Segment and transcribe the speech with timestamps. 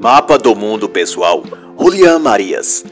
[0.00, 1.44] Mapa do Mundo Pessoal,
[1.78, 2.82] Julian Marias.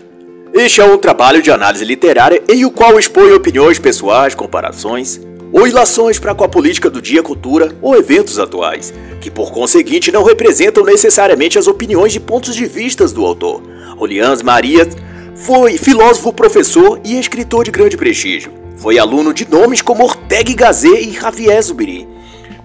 [0.52, 5.18] Este é um trabalho de análise literária em o qual expõe opiniões pessoais, comparações
[5.50, 8.92] ou ilações para com a política do dia, cultura ou eventos atuais,
[9.22, 13.62] que por conseguinte não representam necessariamente as opiniões e pontos de vistas do autor.
[13.98, 14.94] Julian Marias
[15.34, 18.52] foi filósofo, professor e escritor de grande prestígio.
[18.76, 22.06] Foi aluno de nomes como Ortega y Gasset e Javier Zubiri.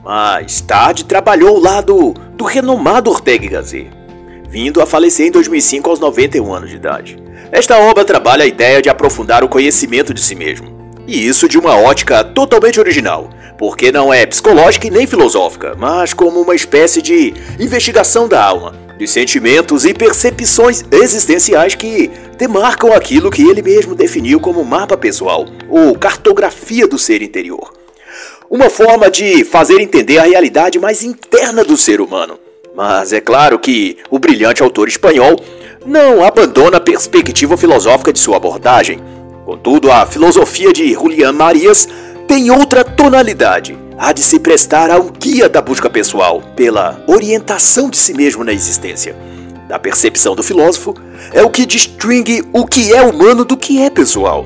[0.03, 4.02] Mais tarde trabalhou ao lado do renomado Ortega y Gasset
[4.53, 7.17] vindo a falecer em 2005 aos 91 anos de idade.
[7.51, 10.71] Esta obra trabalha a ideia de aprofundar o conhecimento de si mesmo,
[11.07, 16.13] e isso de uma ótica totalmente original, porque não é psicológica e nem filosófica, mas
[16.13, 23.31] como uma espécie de investigação da alma, de sentimentos e percepções existenciais que demarcam aquilo
[23.31, 27.73] que ele mesmo definiu como mapa pessoal, ou cartografia do ser interior.
[28.51, 32.37] Uma forma de fazer entender a realidade mais interna do ser humano,
[32.75, 35.39] mas é claro que o brilhante autor espanhol
[35.85, 38.99] não abandona a perspectiva filosófica de sua abordagem.
[39.45, 41.87] Contudo, a filosofia de Julián Marias
[42.27, 43.77] tem outra tonalidade.
[43.97, 48.43] Há de se prestar a um guia da busca pessoal, pela orientação de si mesmo
[48.43, 49.15] na existência.
[49.67, 50.95] Da percepção do filósofo,
[51.31, 54.45] é o que distingue o que é humano do que é pessoal.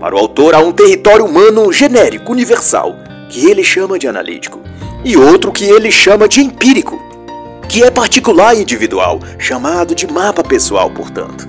[0.00, 2.96] Para o autor, há um território humano genérico, universal,
[3.28, 4.60] que ele chama de analítico,
[5.04, 7.07] e outro que ele chama de empírico,
[7.68, 11.46] que é particular e individual, chamado de mapa pessoal, portanto.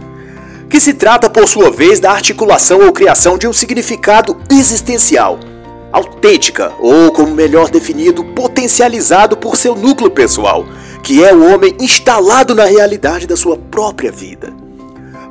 [0.70, 5.40] Que se trata, por sua vez, da articulação ou criação de um significado existencial,
[5.92, 10.66] autêntica, ou, como melhor definido, potencializado por seu núcleo pessoal,
[11.02, 14.54] que é o homem instalado na realidade da sua própria vida.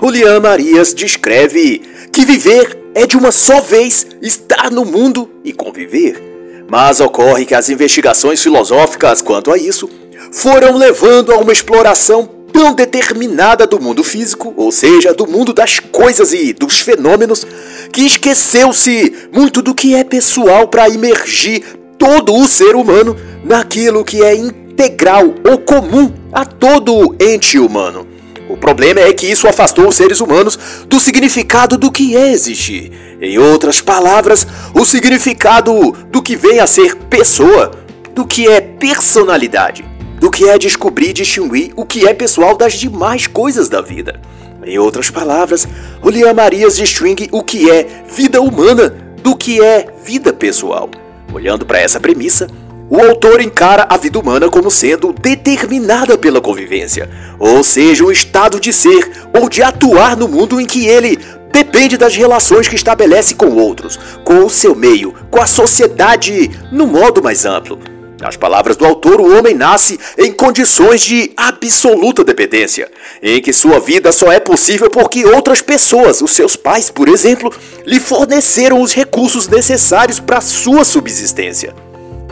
[0.00, 6.24] Julián Marias descreve que viver é de uma só vez estar no mundo e conviver.
[6.68, 9.88] Mas ocorre que as investigações filosóficas quanto a isso
[10.30, 15.78] foram levando a uma exploração tão determinada do mundo físico, ou seja, do mundo das
[15.78, 17.46] coisas e dos fenômenos,
[17.92, 21.62] que esqueceu-se muito do que é pessoal para imergir
[21.96, 28.06] todo o ser humano naquilo que é integral ou comum a todo ente humano.
[28.48, 30.58] O problema é que isso afastou os seres humanos
[30.88, 32.90] do significado do que é existir.
[33.20, 37.72] Em outras palavras, o significado do que vem a ser pessoa,
[38.14, 42.74] do que é personalidade do que é descobrir e distinguir o que é pessoal das
[42.74, 44.20] demais coisas da vida.
[44.64, 45.66] Em outras palavras,
[46.02, 50.90] Julián Marias distingue o que é vida humana do que é vida pessoal.
[51.32, 52.48] Olhando para essa premissa,
[52.90, 57.08] o autor encara a vida humana como sendo determinada pela convivência,
[57.38, 61.18] ou seja, um estado de ser ou de atuar no mundo em que ele
[61.52, 66.86] depende das relações que estabelece com outros, com o seu meio, com a sociedade no
[66.86, 67.78] modo mais amplo.
[68.20, 72.90] Nas palavras do autor, o homem nasce em condições de absoluta dependência,
[73.22, 77.52] em que sua vida só é possível porque outras pessoas, os seus pais, por exemplo,
[77.86, 81.72] lhe forneceram os recursos necessários para sua subsistência.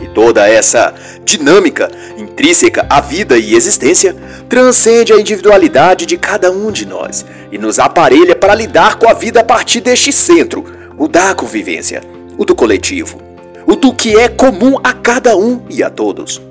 [0.01, 0.93] E toda essa
[1.23, 4.15] dinâmica intrínseca à vida e existência
[4.49, 9.13] transcende a individualidade de cada um de nós e nos aparelha para lidar com a
[9.13, 10.65] vida a partir deste centro,
[10.97, 12.03] o da convivência,
[12.37, 13.26] o do coletivo
[13.67, 16.41] o do que é comum a cada um e a todos.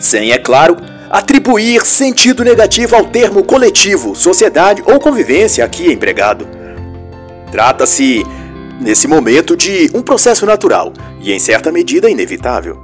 [0.00, 0.76] Sem, é claro,
[1.08, 6.46] atribuir sentido negativo ao termo coletivo, sociedade ou convivência aqui empregado.
[7.52, 8.24] Trata-se,
[8.80, 12.80] nesse momento, de um processo natural e, em certa medida, inevitável.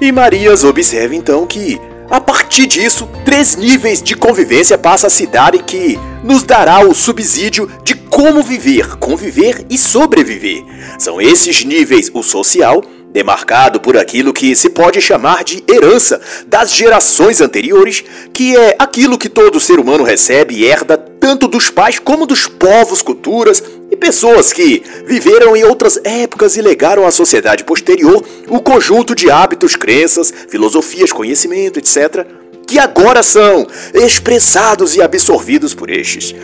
[0.00, 1.80] E Marias observa então que,
[2.10, 6.80] a partir disso, três níveis de convivência passa a se dar e que nos dará
[6.80, 10.64] o subsídio de como viver, conviver e sobreviver.
[10.98, 12.82] São esses níveis o social,
[13.12, 18.02] demarcado por aquilo que se pode chamar de herança das gerações anteriores,
[18.32, 22.46] que é aquilo que todo ser humano recebe e herda tanto dos pais como dos
[22.46, 28.60] povos, culturas e pessoas que viveram em outras épocas e legaram à sociedade posterior o
[28.60, 32.26] conjunto de hábitos, crenças, filosofias, conhecimento, etc.,
[32.66, 36.34] que agora são expressados e absorvidos por estes.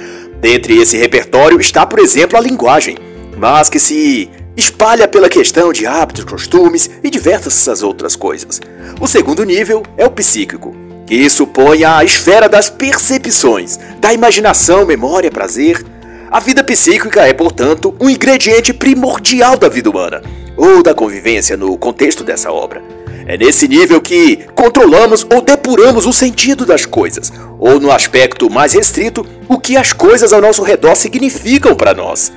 [0.41, 2.99] Dentre esse repertório está, por exemplo, a linguagem,
[3.37, 8.61] mas que se espalha pela questão de hábitos, costumes e diversas outras coisas.
[9.01, 10.75] O segundo nível é o psíquico,
[11.07, 15.87] que supõe a esfera das percepções, da imaginação, memória, prazer.
[16.29, 20.23] A vida psíquica é, portanto, um ingrediente primordial da vida humana,
[20.57, 22.83] ou da convivência no contexto dessa obra.
[23.29, 28.73] É nesse nível que controlamos ou depuramos o sentido das coisas, ou no aspecto mais
[28.73, 32.33] restrito, o que as coisas ao nosso redor significam para nós.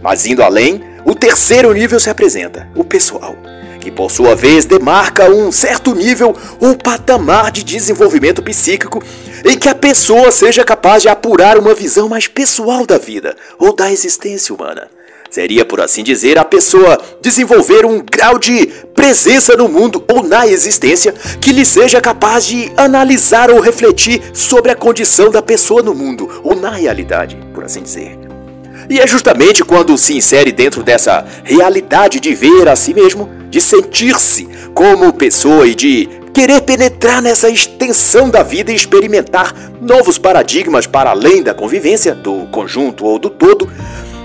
[0.00, 3.36] Mas indo além, o terceiro nível se apresenta, o pessoal,
[3.80, 9.02] que por sua vez demarca um certo nível ou patamar de desenvolvimento psíquico
[9.44, 13.74] em que a pessoa seja capaz de apurar uma visão mais pessoal da vida ou
[13.74, 14.88] da existência humana.
[15.30, 20.46] Seria, por assim dizer, a pessoa desenvolver um grau de presença no mundo ou na
[20.46, 25.94] existência que lhe seja capaz de analisar ou refletir sobre a condição da pessoa no
[25.94, 28.33] mundo ou na realidade, por assim dizer.
[28.88, 33.60] E é justamente quando se insere dentro dessa realidade de ver a si mesmo, de
[33.60, 40.86] sentir-se como pessoa e de querer penetrar nessa extensão da vida e experimentar novos paradigmas
[40.86, 43.70] para além da convivência, do conjunto ou do todo,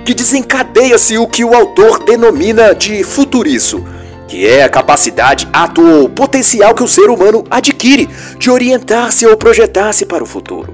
[0.04, 3.86] que desencadeia-se o que o autor denomina de futuriço,
[4.28, 8.10] que é a capacidade, ato ou potencial que o ser humano adquire
[8.40, 10.74] de orientar-se ou projetar-se para o futuro.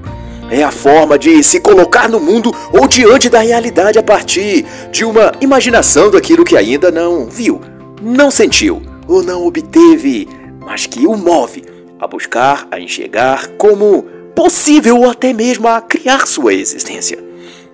[0.56, 5.04] É a forma de se colocar no mundo ou diante da realidade a partir de
[5.04, 7.60] uma imaginação daquilo que ainda não viu,
[8.02, 10.30] não sentiu ou não obteve,
[10.62, 11.66] mas que o move
[12.00, 14.04] a buscar, a enxergar como
[14.34, 17.22] possível ou até mesmo a criar sua existência.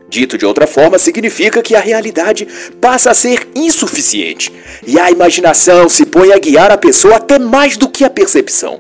[0.10, 2.48] Dito de outra forma, significa que a realidade
[2.82, 4.52] passa a ser insuficiente
[4.88, 8.80] e a imaginação se põe a guiar a pessoa até mais do que a percepção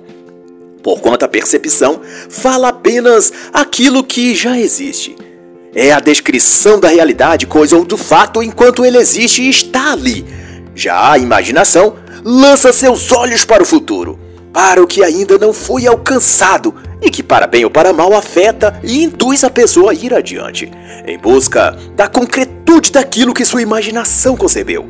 [0.83, 5.15] porquanto a percepção fala apenas aquilo que já existe.
[5.73, 10.25] É a descrição da realidade, coisa ou do fato enquanto ele existe e está ali.
[10.75, 14.19] Já a imaginação lança seus olhos para o futuro,
[14.51, 18.79] para o que ainda não foi alcançado e que, para bem ou para mal, afeta
[18.83, 20.69] e induz a pessoa a ir adiante,
[21.05, 24.87] em busca da concretude daquilo que sua imaginação concebeu.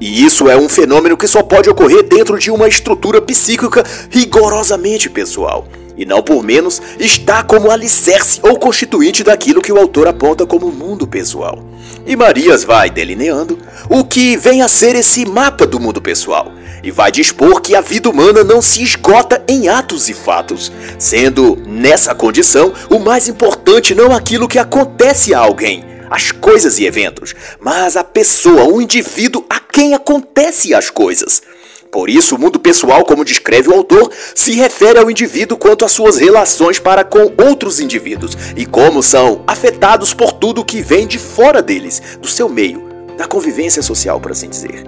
[0.00, 5.08] E isso é um fenômeno que só pode ocorrer dentro de uma estrutura psíquica rigorosamente
[5.08, 5.66] pessoal.
[5.96, 10.72] E não por menos está como alicerce ou constituinte daquilo que o autor aponta como
[10.72, 11.62] mundo pessoal.
[12.04, 13.58] E Marias vai delineando
[13.88, 16.52] o que vem a ser esse mapa do mundo pessoal
[16.82, 21.56] e vai dispor que a vida humana não se esgota em atos e fatos, sendo
[21.66, 27.34] nessa condição o mais importante não aquilo que acontece a alguém, as coisas e eventos,
[27.60, 31.42] mas a pessoa, o indivíduo a quem acontecem as coisas.
[31.90, 35.92] Por isso, o mundo pessoal, como descreve o autor, se refere ao indivíduo quanto às
[35.92, 41.20] suas relações para com outros indivíduos e como são afetados por tudo que vem de
[41.20, 42.82] fora deles, do seu meio,
[43.16, 44.84] da convivência social, por assim dizer.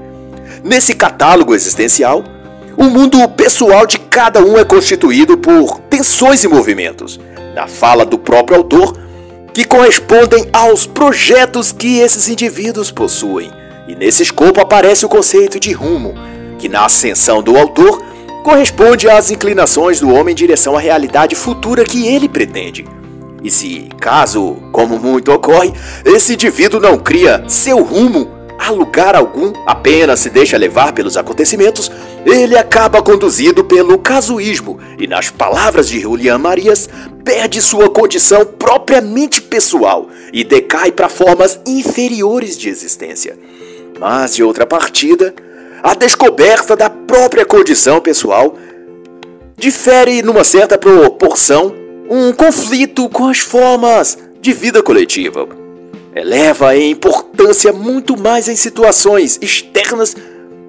[0.65, 2.25] Nesse catálogo existencial,
[2.77, 7.21] o mundo pessoal de cada um é constituído por tensões e movimentos.
[7.55, 8.99] Na fala do próprio autor,
[9.57, 13.51] que correspondem aos projetos que esses indivíduos possuem.
[13.89, 16.13] E nesse escopo aparece o conceito de rumo,
[16.59, 18.03] que na ascensão do autor
[18.45, 22.85] corresponde às inclinações do homem em direção à realidade futura que ele pretende.
[23.43, 25.73] E se, caso, como muito ocorre,
[26.05, 31.91] esse indivíduo não cria seu rumo a lugar algum, apenas se deixa levar pelos acontecimentos,
[32.27, 36.89] ele acaba conduzido pelo casuísmo e, nas palavras de Julian Marias,
[37.25, 43.39] perde sua condição propriamente pessoal e decai para formas inferiores de existência.
[44.01, 45.33] Mas, de outra partida,
[45.83, 48.57] a descoberta da própria condição pessoal
[49.57, 51.73] difere, numa certa proporção,
[52.11, 55.49] um conflito com as formas de vida coletiva
[56.17, 60.17] eleva em importância muito mais em situações externas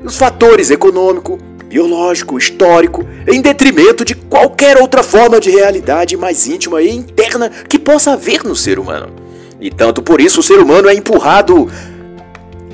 [0.03, 6.81] os fatores econômico, biológico, histórico, em detrimento de qualquer outra forma de realidade mais íntima
[6.81, 9.09] e interna que possa haver no ser humano.
[9.59, 11.69] E tanto por isso o ser humano é empurrado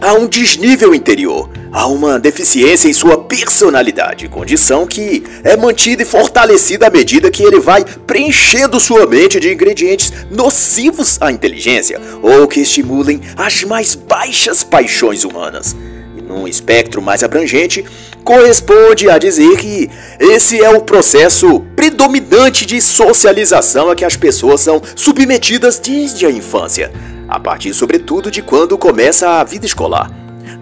[0.03, 6.06] a um desnível interior, a uma deficiência em sua personalidade, condição que é mantida e
[6.06, 12.48] fortalecida à medida que ele vai preenchendo sua mente de ingredientes nocivos à inteligência ou
[12.48, 15.74] que estimulem as mais baixas paixões humanas.
[16.17, 17.86] E num espectro mais abrangente,
[18.24, 19.89] corresponde a dizer que
[20.20, 26.32] esse é o processo predominante de socialização a que as pessoas são submetidas desde a
[26.32, 26.92] infância
[27.27, 30.12] a partir, sobretudo, de quando começa a vida escolar.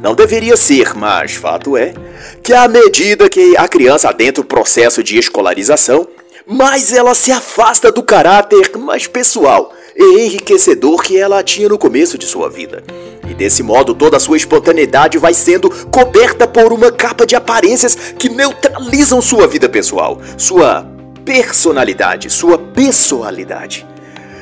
[0.01, 1.94] Não deveria ser, mas fato é
[2.41, 6.08] que à medida que a criança adentra o processo de escolarização,
[6.46, 12.17] mais ela se afasta do caráter mais pessoal e enriquecedor que ela tinha no começo
[12.17, 12.84] de sua vida.
[13.29, 17.96] E desse modo, toda a sua espontaneidade vai sendo coberta por uma capa de aparências
[18.17, 20.86] que neutralizam sua vida pessoal, sua
[21.24, 23.86] personalidade, sua pessoalidade.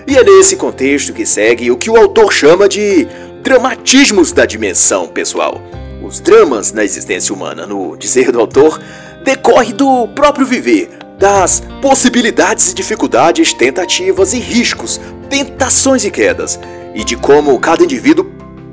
[0.07, 3.07] E é nesse contexto que segue o que o autor chama de
[3.43, 5.61] dramatismos da dimensão pessoal.
[6.01, 8.81] Os dramas na existência humana, no dizer do autor,
[9.23, 10.89] decorre do próprio viver,
[11.19, 14.99] das possibilidades e dificuldades, tentativas e riscos,
[15.29, 16.57] tentações e quedas,
[16.95, 18.25] e de como cada indivíduo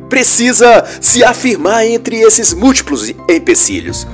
[0.09, 4.07] precisa se afirmar entre esses múltiplos empecilhos.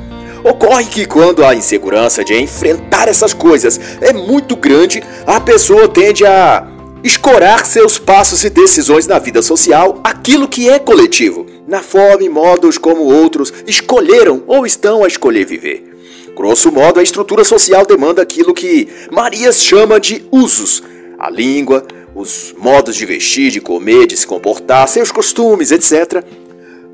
[0.42, 6.26] Ocorre que quando a insegurança de enfrentar essas coisas é muito grande, a pessoa tende
[6.26, 6.66] a
[7.04, 12.28] escorar seus passos e decisões na vida social aquilo que é coletivo, na forma e
[12.28, 15.91] modos como outros escolheram ou estão a escolher viver.
[16.34, 20.82] Grosso modo, a estrutura social demanda aquilo que Marias chama de usos:
[21.18, 26.24] a língua, os modos de vestir, de comer, de se comportar, seus costumes, etc.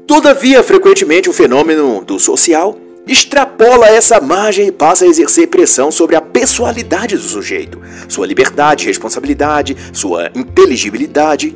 [0.06, 2.76] Todavia, frequentemente o fenômeno do social
[3.06, 8.86] extrapola essa margem e passa a exercer pressão sobre a pessoalidade do sujeito, sua liberdade,
[8.86, 11.54] responsabilidade, sua inteligibilidade.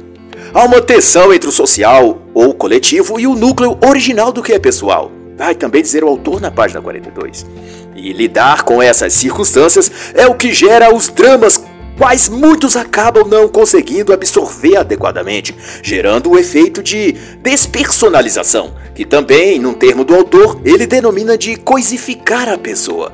[0.54, 4.58] Há uma tensão entre o social ou coletivo e o núcleo original do que é
[4.58, 5.10] pessoal.
[5.36, 7.46] Vai também dizer o autor na página 42.
[7.94, 11.62] E lidar com essas circunstâncias é o que gera os dramas
[11.96, 17.12] quais muitos acabam não conseguindo absorver adequadamente, gerando o efeito de
[17.42, 23.12] despersonalização, que também, num termo do autor, ele denomina de coisificar a pessoa.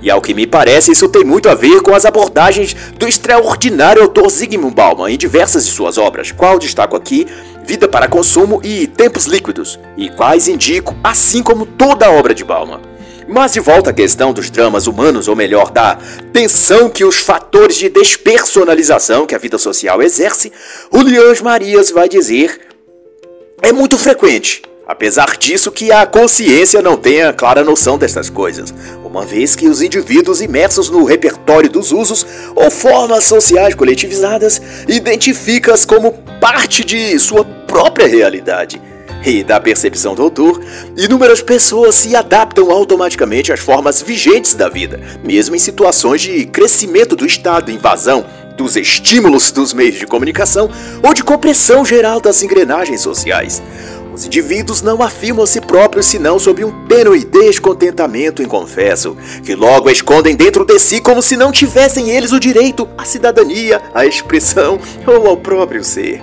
[0.00, 4.02] E ao que me parece, isso tem muito a ver com as abordagens do extraordinário
[4.02, 7.26] autor Zygmunt Bauman em diversas de suas obras, qual destaco aqui
[7.64, 12.42] Vida para Consumo e Tempos Líquidos, e quais indico, assim como toda a obra de
[12.42, 12.80] Bauman.
[13.28, 15.98] Mas de volta à questão dos dramas humanos, ou melhor, da
[16.32, 20.50] tensão que os fatores de despersonalização que a vida social exerce,
[20.90, 22.58] o Lians Marias vai dizer
[23.60, 24.62] é muito frequente.
[24.88, 28.72] Apesar disso, que a consciência não tenha clara noção destas coisas,
[29.04, 32.26] uma vez que os indivíduos imersos no repertório dos usos
[32.56, 38.80] ou formas sociais coletivizadas identificam-as como parte de sua própria realidade
[39.26, 40.58] e da percepção do autor,
[40.96, 47.14] inúmeras pessoas se adaptam automaticamente às formas vigentes da vida, mesmo em situações de crescimento
[47.14, 48.24] do Estado, invasão
[48.56, 50.68] dos estímulos dos meios de comunicação
[51.02, 53.62] ou de compressão geral das engrenagens sociais.
[54.18, 60.34] Os indivíduos não afirmam si próprios senão sob um tênue descontentamento inconfesso, que logo escondem
[60.34, 65.28] dentro de si como se não tivessem eles o direito à cidadania, à expressão ou
[65.28, 66.20] ao próprio ser.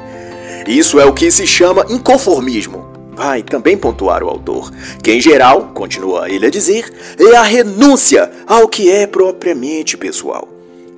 [0.68, 2.86] Isso é o que se chama inconformismo.
[3.14, 8.30] Vai também pontuar o autor, que em geral, continua ele a dizer, é a renúncia
[8.46, 10.50] ao que é propriamente pessoal.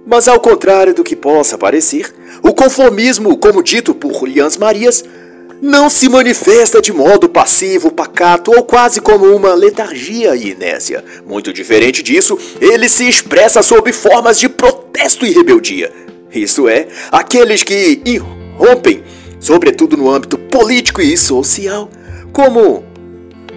[0.04, 2.12] Mas ao contrário do que possa parecer,
[2.42, 5.04] o conformismo, como dito por Julians Marias,
[5.62, 11.04] não se manifesta de modo passivo, pacato ou quase como uma letargia e inércia.
[11.26, 15.92] Muito diferente disso, ele se expressa sob formas de protesto e rebeldia.
[16.34, 19.04] Isso é, aqueles que irrompem
[19.40, 21.90] sobretudo no âmbito político e social,
[22.32, 22.84] como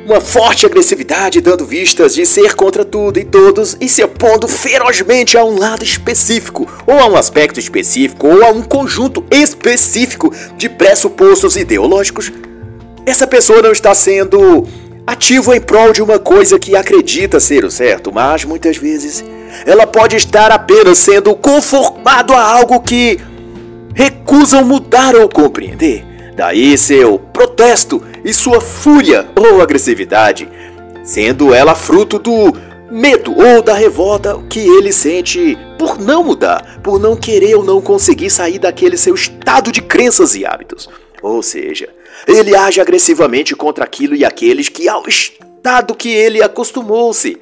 [0.04, 5.36] uma forte agressividade dando vistas de ser contra tudo e todos e se opondo ferozmente
[5.36, 10.68] a um lado específico, ou a um aspecto específico, ou a um conjunto específico de
[10.68, 12.32] pressupostos ideológicos,
[13.06, 14.66] essa pessoa não está sendo
[15.06, 19.24] ativo em prol de uma coisa que acredita ser o certo, mas muitas vezes
[19.66, 23.18] ela pode estar apenas sendo conformado a algo que
[23.94, 26.04] recusam mudar ou compreender.
[26.36, 30.48] Daí seu protesto e sua fúria ou agressividade,
[31.02, 32.52] sendo ela fruto do
[32.90, 37.80] medo ou da revolta que ele sente por não mudar, por não querer ou não
[37.80, 40.88] conseguir sair daquele seu estado de crenças e hábitos.
[41.22, 41.88] Ou seja,
[42.26, 47.38] ele age agressivamente contra aquilo e aqueles que ao estado que ele acostumou-se.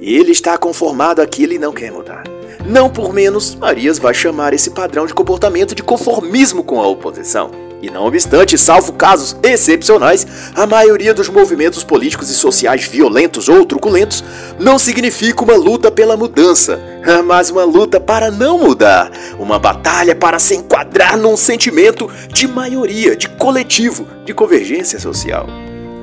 [0.00, 2.24] Ele está conformado àquilo e não quer mudar.
[2.66, 7.65] Não por menos, Marias vai chamar esse padrão de comportamento de conformismo com a oposição.
[7.82, 13.66] E não obstante, salvo casos excepcionais, a maioria dos movimentos políticos e sociais violentos ou
[13.66, 14.24] truculentos
[14.58, 16.80] não significa uma luta pela mudança,
[17.26, 23.14] mas uma luta para não mudar, uma batalha para se enquadrar num sentimento de maioria,
[23.14, 25.46] de coletivo, de convergência social.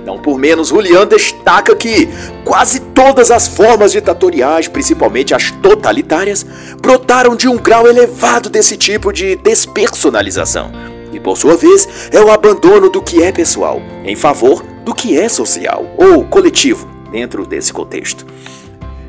[0.05, 2.09] Não por menos, Julian destaca que
[2.43, 6.45] quase todas as formas ditatoriais, principalmente as totalitárias,
[6.81, 10.92] brotaram de um grau elevado desse tipo de despersonalização.
[11.13, 15.17] E por sua vez, é o abandono do que é pessoal em favor do que
[15.17, 18.25] é social ou coletivo dentro desse contexto.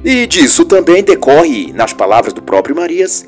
[0.05, 3.27] E disso também decorre, nas palavras do próprio Marias,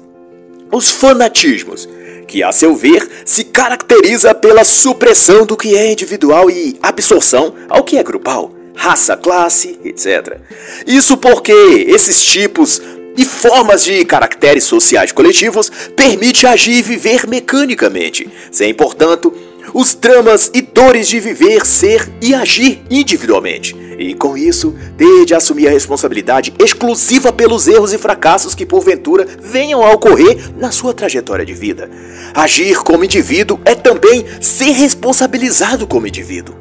[0.70, 1.88] os fanatismos,
[2.26, 7.82] que, a seu ver, se caracteriza pela supressão do que é individual e absorção ao
[7.82, 10.38] que é grupal, raça, classe, etc.
[10.86, 11.52] Isso porque
[11.88, 12.82] esses tipos
[13.16, 19.32] e formas de caracteres sociais coletivos permite agir e viver mecanicamente, sem, portanto,
[19.74, 23.74] os dramas e dores de viver, ser e agir individualmente.
[23.98, 29.26] E com isso, ter de assumir a responsabilidade exclusiva pelos erros e fracassos que porventura
[29.40, 31.90] venham a ocorrer na sua trajetória de vida.
[32.34, 36.54] Agir como indivíduo é também ser responsabilizado como indivíduo.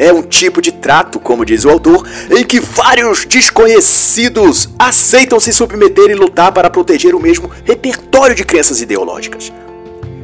[0.00, 5.52] É um tipo de trato, como diz o autor, em que vários desconhecidos aceitam se
[5.52, 9.52] submeter e lutar para proteger o mesmo repertório de crenças ideológicas.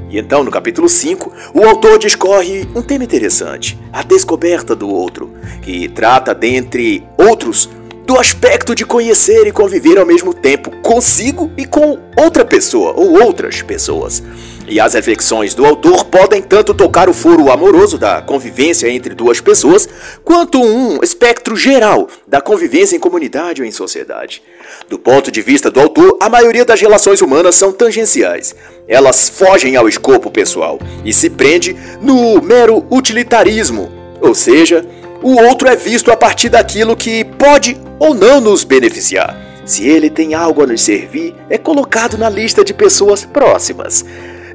[0.08, 5.34] E então, no capítulo 5, o autor discorre um tema interessante, a descoberta do outro,
[5.60, 7.68] que trata, dentre outros,
[8.06, 13.20] do aspecto de conhecer e conviver ao mesmo tempo consigo e com outra pessoa ou
[13.20, 14.22] outras pessoas.
[14.68, 19.40] E as reflexões do autor podem tanto tocar o foro amoroso da convivência entre duas
[19.40, 19.88] pessoas,
[20.24, 24.42] quanto um espectro geral da convivência em comunidade ou em sociedade.
[24.88, 28.56] Do ponto de vista do autor, a maioria das relações humanas são tangenciais.
[28.88, 33.88] Elas fogem ao escopo pessoal e se prende no mero utilitarismo,
[34.20, 34.84] ou seja,
[35.22, 39.36] o outro é visto a partir daquilo que pode ou não nos beneficiar.
[39.64, 44.04] Se ele tem algo a nos servir, é colocado na lista de pessoas próximas.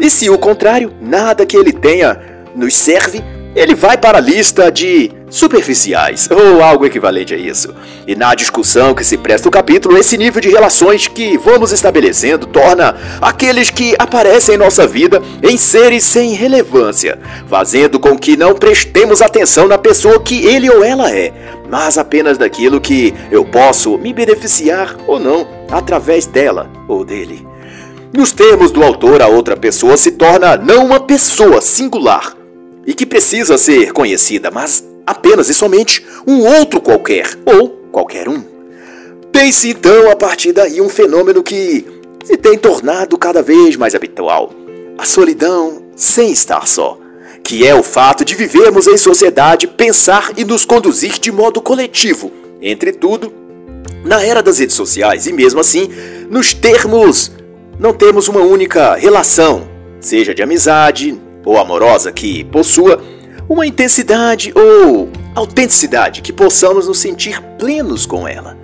[0.02, 2.20] E se o contrário, nada que ele tenha
[2.56, 3.24] nos serve,
[3.56, 7.74] ele vai para a lista de superficiais, ou algo equivalente a isso.
[8.08, 12.48] E na discussão que se presta o capítulo, esse nível de relações que vamos estabelecendo
[12.48, 18.56] torna aqueles que aparecem em nossa vida em seres sem relevância, fazendo com que não
[18.56, 21.32] prestemos atenção na pessoa que ele ou ela é,
[21.70, 27.51] mas apenas daquilo que eu posso me beneficiar ou não através dela ou dele.
[28.14, 32.36] Nos termos do autor, a outra pessoa se torna não uma pessoa singular
[32.86, 38.44] e que precisa ser conhecida, mas apenas e somente um outro qualquer ou qualquer um.
[39.32, 41.86] Pense então a partir daí um fenômeno que
[42.26, 44.52] se tem tornado cada vez mais habitual:
[44.98, 46.98] a solidão sem estar só,
[47.42, 52.30] que é o fato de vivermos em sociedade, pensar e nos conduzir de modo coletivo,
[52.62, 53.32] entre tudo,
[54.04, 55.90] na era das redes sociais e mesmo assim,
[56.30, 57.32] nos termos
[57.82, 59.68] não temos uma única relação,
[60.00, 63.02] seja de amizade ou amorosa, que possua
[63.50, 68.56] uma intensidade ou autenticidade que possamos nos sentir plenos com ela.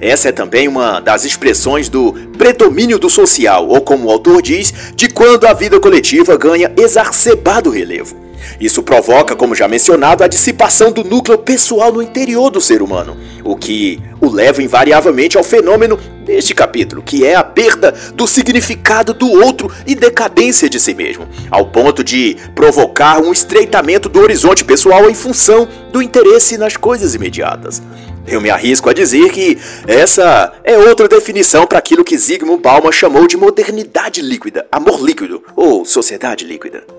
[0.00, 4.74] Essa é também uma das expressões do predomínio do social, ou como o autor diz,
[4.96, 8.16] de quando a vida coletiva ganha exacerbado relevo.
[8.60, 13.16] Isso provoca, como já mencionado, a dissipação do núcleo pessoal no interior do ser humano,
[13.44, 19.14] o que o leva invariavelmente ao fenômeno deste capítulo, que é a perda do significado
[19.14, 24.64] do outro e decadência de si mesmo, ao ponto de provocar um estreitamento do horizonte
[24.64, 27.80] pessoal em função do interesse nas coisas imediatas.
[28.26, 29.56] Eu me arrisco a dizer que
[29.86, 35.44] essa é outra definição para aquilo que Zygmunt Bauman chamou de modernidade líquida, amor líquido
[35.54, 36.95] ou sociedade líquida.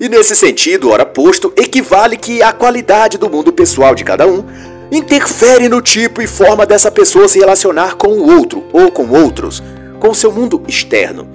[0.00, 4.44] E nesse sentido, ora posto, equivale que a qualidade do mundo pessoal de cada um
[4.90, 9.62] interfere no tipo e forma dessa pessoa se relacionar com o outro ou com outros,
[10.00, 11.28] com seu mundo externo.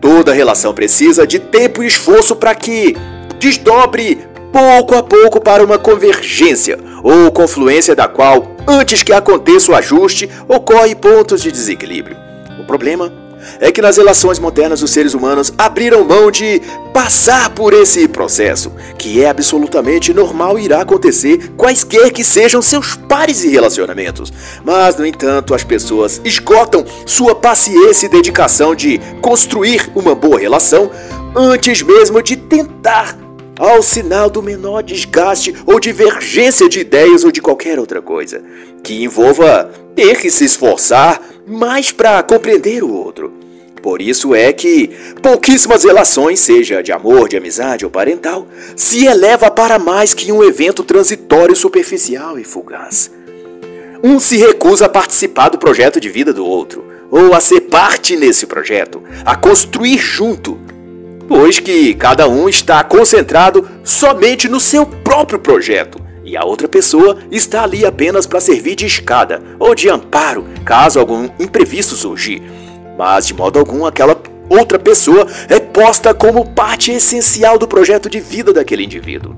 [0.00, 2.96] Toda relação precisa de tempo e esforço para que
[3.38, 4.18] desdobre
[4.52, 10.28] pouco a pouco para uma convergência ou confluência da qual, antes que aconteça o ajuste,
[10.48, 12.16] ocorre pontos de desequilíbrio.
[12.60, 13.12] O problema
[13.60, 16.60] é que nas relações modernas os seres humanos abriram mão de
[16.92, 22.94] passar por esse processo, que é absolutamente normal e irá acontecer quaisquer que sejam seus
[22.94, 24.32] pares e relacionamentos.
[24.64, 30.90] Mas, no entanto, as pessoas esgotam sua paciência e dedicação de construir uma boa relação
[31.34, 33.16] antes mesmo de tentar
[33.58, 38.42] ao sinal do menor desgaste ou divergência de ideias ou de qualquer outra coisa,
[38.82, 43.32] que envolva ter que se esforçar mais para compreender o outro.
[43.82, 49.50] Por isso é que pouquíssimas relações, seja de amor, de amizade ou parental, se eleva
[49.50, 53.10] para mais que um evento transitório superficial e fugaz.
[54.02, 58.16] Um se recusa a participar do projeto de vida do outro, ou a ser parte
[58.16, 60.58] nesse projeto, a construir junto,
[61.28, 66.01] pois que cada um está concentrado somente no seu próprio projeto
[66.32, 70.98] e a outra pessoa está ali apenas para servir de escada ou de amparo caso
[70.98, 72.42] algum imprevisto surgir.
[72.96, 74.18] Mas de modo algum aquela
[74.48, 79.36] outra pessoa é posta como parte essencial do projeto de vida daquele indivíduo.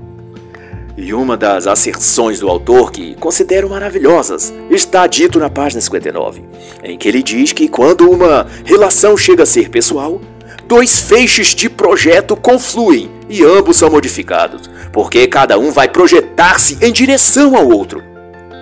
[0.95, 6.45] E uma das asserções do autor que considero maravilhosas está dito na página 59,
[6.81, 10.21] em que ele diz que quando uma relação chega a ser pessoal,
[10.67, 16.91] dois feixes de projeto confluem e ambos são modificados, porque cada um vai projetar-se em
[16.91, 18.03] direção ao outro.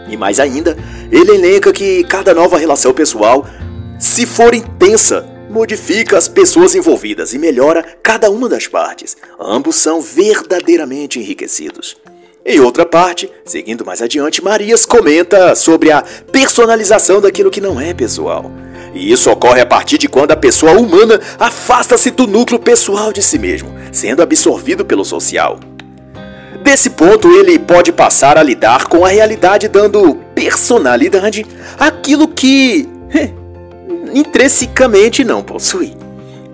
[0.09, 0.77] E mais ainda,
[1.11, 3.45] ele elenca que cada nova relação pessoal,
[3.99, 9.15] se for intensa, modifica as pessoas envolvidas e melhora cada uma das partes.
[9.39, 11.95] Ambos são verdadeiramente enriquecidos.
[12.45, 17.93] Em outra parte, seguindo mais adiante, Marias comenta sobre a personalização daquilo que não é
[17.93, 18.51] pessoal.
[18.93, 23.23] E isso ocorre a partir de quando a pessoa humana afasta-se do núcleo pessoal de
[23.23, 25.60] si mesmo, sendo absorvido pelo social.
[26.62, 31.45] Desse ponto, ele pode passar a lidar com a realidade, dando personalidade
[31.77, 32.88] àquilo que
[34.13, 36.02] intrinsecamente não possui.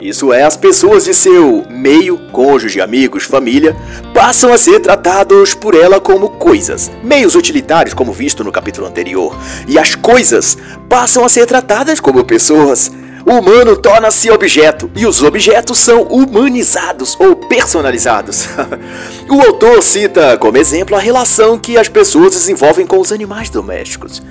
[0.02, 3.76] Isso é, as pessoas de seu meio, cônjuge, amigos, família,
[4.14, 9.38] passam a ser tratados por ela como coisas, meios utilitários, como visto no capítulo anterior,
[9.68, 10.58] e as coisas
[10.88, 12.90] passam a ser tratadas como pessoas.
[13.26, 18.48] O humano torna-se objeto e os objetos são humanizados ou personalizados.
[19.30, 24.24] o autor cita como exemplo a relação que as pessoas desenvolvem com os animais domésticos.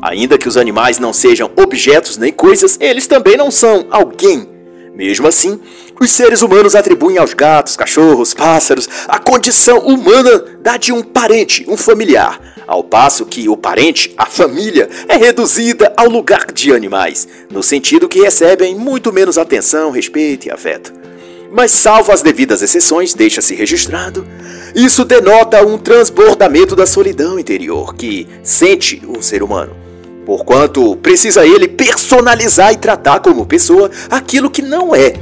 [0.00, 4.49] Ainda que os animais não sejam objetos nem coisas, eles também não são alguém
[5.00, 5.58] mesmo assim,
[5.98, 11.64] os seres humanos atribuem aos gatos, cachorros, pássaros a condição humana da de um parente,
[11.66, 17.26] um familiar, ao passo que o parente, a família, é reduzida ao lugar de animais,
[17.50, 20.92] no sentido que recebem muito menos atenção, respeito e afeto.
[21.50, 24.26] Mas, salvo as devidas exceções, deixa-se registrado,
[24.74, 29.89] isso denota um transbordamento da solidão interior que sente o ser humano
[30.30, 35.14] porquanto precisa ele personalizar e tratar como pessoa aquilo que não é.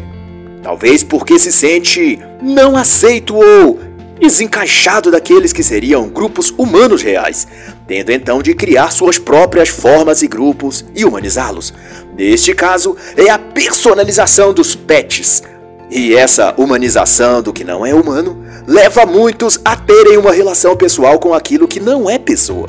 [0.62, 3.80] Talvez porque se sente não aceito ou
[4.20, 7.48] desencaixado daqueles que seriam grupos humanos reais,
[7.86, 11.72] tendo então de criar suas próprias formas e grupos e humanizá-los.
[12.14, 15.42] Neste caso, é a personalização dos pets.
[15.90, 21.18] E essa humanização do que não é humano leva muitos a terem uma relação pessoal
[21.18, 22.68] com aquilo que não é pessoa.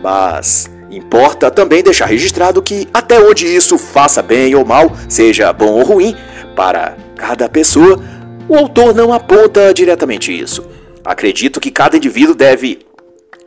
[0.00, 5.70] Mas Importa também deixar registrado que, até onde isso faça bem ou mal, seja bom
[5.70, 6.14] ou ruim,
[6.54, 7.98] para cada pessoa,
[8.46, 10.62] o autor não aponta diretamente isso.
[11.02, 12.80] Acredito que cada indivíduo deve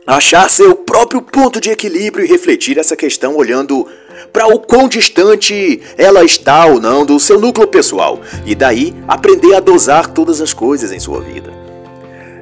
[0.04, 3.86] achar seu próprio ponto de equilíbrio e refletir essa questão olhando
[4.32, 9.54] para o quão distante ela está ou não do seu núcleo pessoal, e daí aprender
[9.54, 11.65] a dosar todas as coisas em sua vida.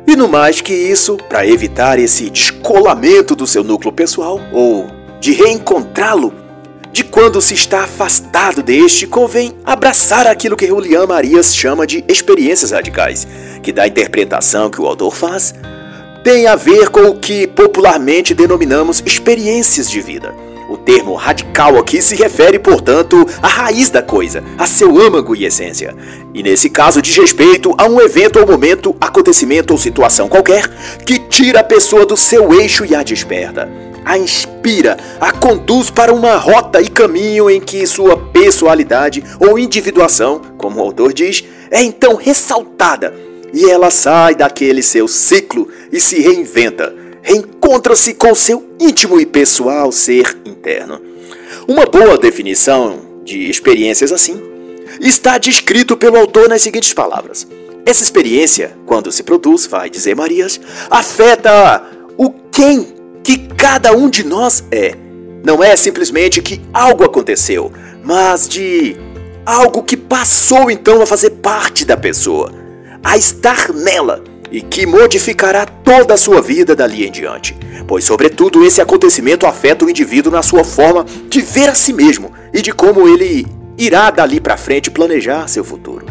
[0.06, 4.86] E no mais que isso, para evitar esse descolamento do seu núcleo pessoal ou
[5.18, 6.34] de reencontrá-lo,
[6.92, 12.70] de quando se está afastado deste, convém abraçar aquilo que Julian Marias chama de experiências
[12.70, 13.26] radicais,
[13.62, 15.54] que da interpretação que o autor faz,
[16.22, 20.32] tem a ver com o que popularmente denominamos experiências de vida.
[20.68, 25.44] O termo radical aqui se refere, portanto, à raiz da coisa, a seu âmago e
[25.44, 25.94] essência.
[26.32, 30.66] E nesse caso diz respeito a um evento ou momento, acontecimento ou situação qualquer
[31.04, 33.68] que tira a pessoa do seu eixo e a desperta.
[34.04, 40.40] A inspira, a conduz para uma rota e caminho em que sua personalidade ou individuação,
[40.58, 43.14] como o autor diz, é então ressaltada
[43.52, 46.92] e ela sai daquele seu ciclo e se reinventa
[47.24, 51.00] reencontra-se com seu íntimo e pessoal ser interno.
[51.66, 54.40] Uma boa definição de experiências assim
[55.00, 57.46] está descrito pelo autor nas seguintes palavras:
[57.86, 60.60] Essa experiência, quando se produz, vai dizer Marias,
[60.90, 61.82] afeta
[62.16, 64.94] o quem que cada um de nós é.
[65.42, 68.96] Não é simplesmente que algo aconteceu, mas de
[69.46, 72.52] algo que passou então a fazer parte da pessoa,
[73.02, 74.22] a estar nela
[74.54, 77.56] e que modificará toda a sua vida dali em diante.
[77.88, 82.30] Pois, sobretudo, esse acontecimento afeta o indivíduo na sua forma de ver a si mesmo
[82.52, 86.06] e de como ele irá dali para frente planejar seu futuro.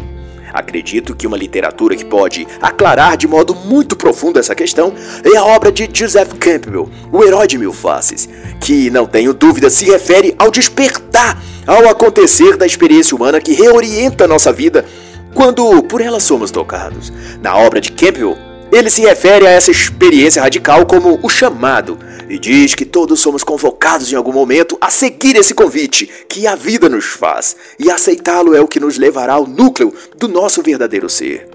[0.52, 4.92] Acredito que uma literatura que pode aclarar de modo muito profundo essa questão
[5.24, 8.28] é a obra de Joseph Campbell, O Herói de Mil Faces,
[8.60, 14.28] que, não tenho dúvida, se refere ao despertar, ao acontecer da experiência humana que reorienta
[14.28, 14.84] nossa vida
[15.34, 17.12] quando por ela somos tocados.
[17.42, 18.38] Na obra de Campbell,
[18.72, 23.44] ele se refere a essa experiência radical como o chamado e diz que todos somos
[23.44, 28.54] convocados em algum momento a seguir esse convite que a vida nos faz, e aceitá-lo
[28.54, 31.48] é o que nos levará ao núcleo do nosso verdadeiro ser.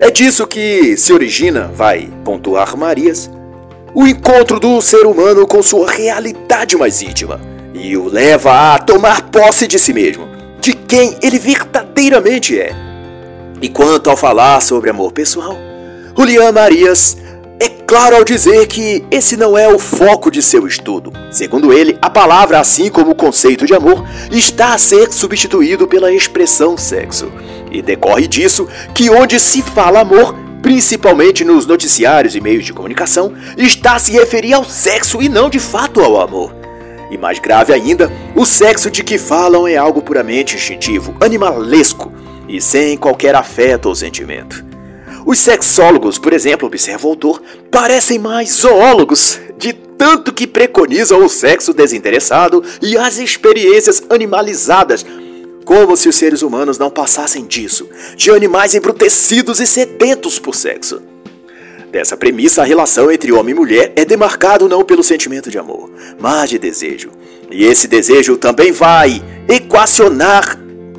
[0.00, 3.30] É disso que se origina, vai pontuar Marias,
[3.94, 7.40] o encontro do ser humano com sua realidade mais íntima
[7.72, 10.26] e o leva a tomar posse de si mesmo,
[10.64, 12.74] de quem ele verdadeiramente é.
[13.60, 15.58] E quanto ao falar sobre amor pessoal,
[16.16, 17.18] Julian Marias
[17.60, 21.12] é claro ao dizer que esse não é o foco de seu estudo.
[21.30, 26.10] Segundo ele, a palavra, assim como o conceito de amor, está a ser substituído pela
[26.10, 27.30] expressão sexo.
[27.70, 33.34] E decorre disso que onde se fala amor, principalmente nos noticiários e meios de comunicação,
[33.58, 36.63] está a se referir ao sexo e não de fato ao amor.
[37.14, 42.12] E mais grave ainda, o sexo de que falam é algo puramente instintivo, animalesco
[42.48, 44.64] e sem qualquer afeto ou sentimento.
[45.24, 51.28] Os sexólogos, por exemplo, observa o autor, parecem mais zoólogos, de tanto que preconizam o
[51.28, 55.06] sexo desinteressado e as experiências animalizadas,
[55.64, 61.00] como se os seres humanos não passassem disso, de animais embrutecidos e sedentos por sexo.
[61.94, 65.88] Dessa premissa, a relação entre homem e mulher é demarcado não pelo sentimento de amor,
[66.18, 67.10] mas de desejo.
[67.48, 70.58] E esse desejo também vai equacionar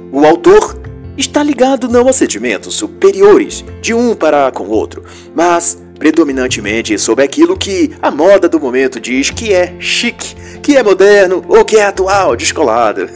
[0.09, 0.79] o autor
[1.17, 5.03] está ligado não a sentimentos superiores de um para com o outro,
[5.35, 10.83] mas predominantemente sobre aquilo que a moda do momento diz que é chique, que é
[10.83, 13.09] moderno ou que é atual, descolado.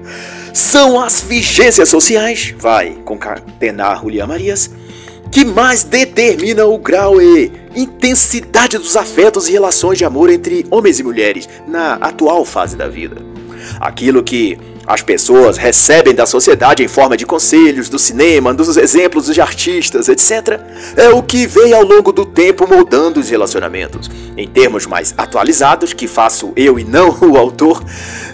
[0.54, 4.70] São as vigências sociais, vai concatenar Julián Marias,
[5.36, 10.98] que mais determinam o grau e intensidade dos afetos e relações de amor entre homens
[10.98, 13.20] e mulheres na atual fase da vida.
[13.78, 19.26] Aquilo que as pessoas recebem da sociedade em forma de conselhos, do cinema, dos exemplos
[19.26, 20.58] de artistas, etc.
[20.96, 24.10] É o que veio ao longo do tempo moldando os relacionamentos.
[24.38, 27.84] Em termos mais atualizados, que faço eu e não o autor,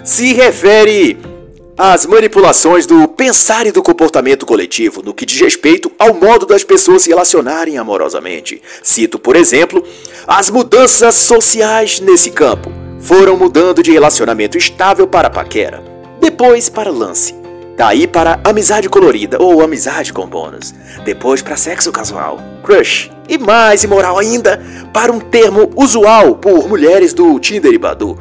[0.05, 1.32] se refere
[1.77, 6.63] às manipulações do pensar e do comportamento coletivo no que diz respeito ao modo das
[6.63, 8.61] pessoas se relacionarem amorosamente.
[8.81, 9.83] Cito, por exemplo,
[10.27, 12.71] as mudanças sociais nesse campo.
[12.99, 17.35] Foram mudando de relacionamento estável para paquera depois para lance.
[17.75, 20.73] Daí para amizade colorida ou amizade com bônus.
[21.03, 23.11] Depois para sexo casual, crush.
[23.27, 24.61] E mais imoral ainda,
[24.93, 28.17] para um termo usual por mulheres do Tinder e Badu,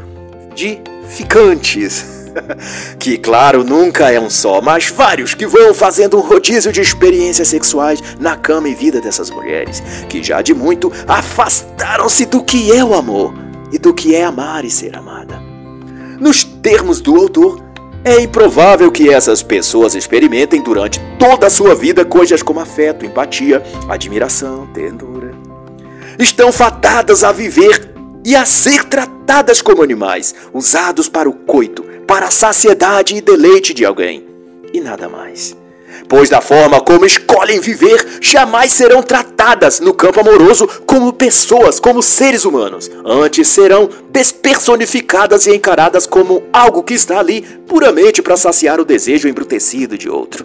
[0.54, 2.11] de ficantes.
[2.98, 7.48] que, claro, nunca é um só, mas vários que vão fazendo um rodízio de experiências
[7.48, 12.84] sexuais na cama e vida dessas mulheres, que já de muito afastaram-se do que é
[12.84, 13.34] o amor
[13.72, 15.40] e do que é amar e ser amada.
[16.20, 17.60] Nos termos do autor,
[18.04, 23.62] é improvável que essas pessoas experimentem durante toda a sua vida coisas como afeto, empatia,
[23.88, 25.32] admiração, ternura.
[26.18, 27.92] Estão fadadas a viver
[28.24, 33.72] e a ser tratadas como animais, usados para o coito, para a saciedade e deleite
[33.72, 34.22] de alguém,
[34.70, 35.56] e nada mais
[36.08, 42.02] pois da forma como escolhem viver, jamais serão tratadas no campo amoroso como pessoas, como
[42.02, 42.90] seres humanos.
[43.02, 49.28] Antes serão despersonificadas e encaradas como algo que está ali puramente para saciar o desejo
[49.28, 50.44] embrutecido de outro.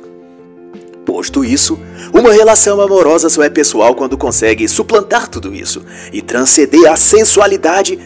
[1.08, 1.80] Posto isso,
[2.14, 7.98] uma relação amorosa só é pessoal quando consegue suplantar tudo isso e transcender a sensualidade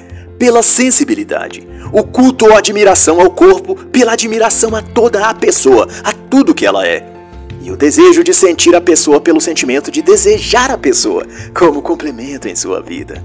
[0.42, 6.12] pela sensibilidade, o culto ou admiração ao corpo pela admiração a toda a pessoa, a
[6.14, 7.06] tudo que ela é
[7.62, 12.48] e o desejo de sentir a pessoa pelo sentimento de desejar a pessoa como complemento
[12.48, 13.24] em sua vida.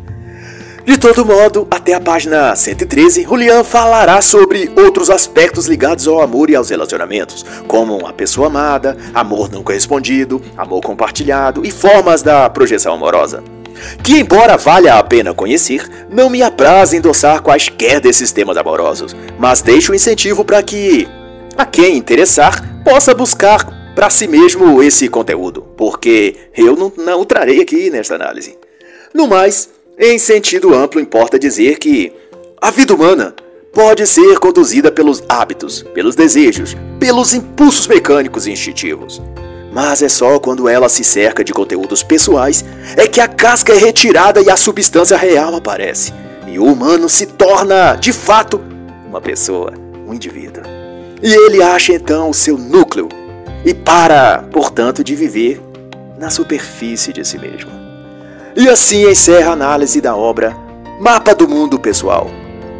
[0.85, 6.51] De todo modo, até a página 113, Julian falará sobre outros aspectos ligados ao amor
[6.51, 12.51] e aos relacionamentos, como a pessoa amada, amor não correspondido, amor compartilhado e formas da
[12.51, 13.56] projeção amorosa.
[14.03, 19.63] Que, embora valha a pena conhecer, não me apraz endossar quaisquer desses temas amorosos, mas
[19.63, 21.09] deixo o incentivo para que,
[21.57, 27.61] a quem interessar, possa buscar para si mesmo esse conteúdo, porque eu não, não trarei
[27.61, 28.57] aqui nesta análise.
[29.15, 32.13] No mais, em sentido amplo, importa dizer que
[32.61, 33.35] a vida humana
[33.73, 39.21] pode ser conduzida pelos hábitos, pelos desejos, pelos impulsos mecânicos e instintivos.
[39.77, 42.65] Mas é só quando ela se cerca de conteúdos pessoais
[42.97, 46.15] é que a casca é retirada e a substância real aparece.
[46.47, 48.59] E o humano se torna, de fato,
[49.07, 49.75] uma pessoa,
[50.09, 50.63] um indivíduo.
[51.23, 53.07] E ele acha então o seu núcleo,
[53.67, 55.61] e para, portanto, de viver
[56.19, 57.71] na superfície de si mesmo.
[58.57, 60.57] E assim encerra a análise da obra
[60.99, 62.31] Mapa do Mundo Pessoal,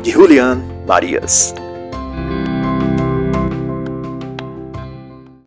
[0.03, 1.55] de Julian Marias.